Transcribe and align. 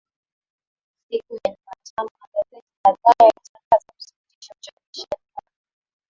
siku 1.07 1.33
ya 1.43 1.51
juma 1.55 1.73
tano 1.83 2.09
magazeti 2.21 2.67
kadhaa 2.83 3.13
yalitangaza 3.19 3.91
kusitisha 3.93 4.53
uchapishaji 4.59 5.01
wake 5.11 5.43